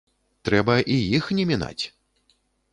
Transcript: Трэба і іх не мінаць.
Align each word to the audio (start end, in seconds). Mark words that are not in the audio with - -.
Трэба 0.47 0.77
і 0.95 0.97
іх 1.19 1.29
не 1.39 1.47
мінаць. 1.53 1.85